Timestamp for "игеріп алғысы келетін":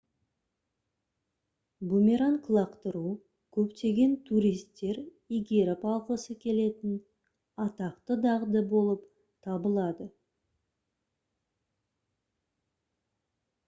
5.41-6.97